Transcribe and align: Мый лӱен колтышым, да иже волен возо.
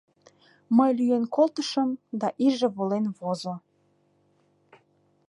Мый 0.77 0.91
лӱен 0.97 1.23
колтышым, 1.35 1.89
да 2.19 2.27
иже 2.45 2.67
волен 2.75 3.05
возо. 3.17 3.55